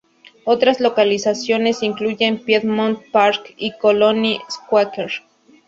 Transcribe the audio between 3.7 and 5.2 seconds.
Colony Square.